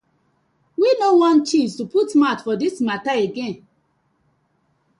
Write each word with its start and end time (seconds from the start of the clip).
We 0.75 0.95
no 0.99 1.13
want 1.15 1.45
the 1.45 1.51
chiefs 1.51 1.75
to 1.75 1.85
put 1.85 2.15
mouth 2.15 2.43
for 2.43 2.55
dis 2.55 2.81
matta 2.81 3.11
again. 3.11 3.67